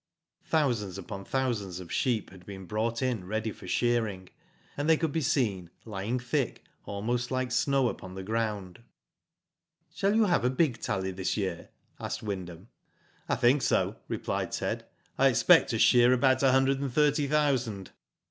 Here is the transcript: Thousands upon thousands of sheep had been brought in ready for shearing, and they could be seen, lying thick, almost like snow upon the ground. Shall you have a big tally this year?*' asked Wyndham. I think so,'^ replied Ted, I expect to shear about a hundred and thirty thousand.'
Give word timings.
Thousands 0.45 0.97
upon 0.97 1.25
thousands 1.25 1.79
of 1.79 1.91
sheep 1.91 2.31
had 2.31 2.43
been 2.43 2.65
brought 2.65 3.03
in 3.03 3.23
ready 3.23 3.51
for 3.51 3.67
shearing, 3.67 4.29
and 4.75 4.89
they 4.89 4.97
could 4.97 5.11
be 5.11 5.21
seen, 5.21 5.69
lying 5.85 6.17
thick, 6.17 6.63
almost 6.85 7.29
like 7.29 7.51
snow 7.51 7.87
upon 7.87 8.15
the 8.15 8.23
ground. 8.23 8.81
Shall 9.93 10.15
you 10.15 10.25
have 10.25 10.43
a 10.43 10.49
big 10.49 10.81
tally 10.81 11.11
this 11.11 11.37
year?*' 11.37 11.69
asked 11.99 12.23
Wyndham. 12.23 12.69
I 13.29 13.35
think 13.35 13.61
so,'^ 13.61 13.95
replied 14.07 14.53
Ted, 14.53 14.87
I 15.19 15.27
expect 15.27 15.69
to 15.69 15.77
shear 15.77 16.13
about 16.13 16.41
a 16.41 16.51
hundred 16.51 16.79
and 16.79 16.91
thirty 16.91 17.27
thousand.' 17.27 17.91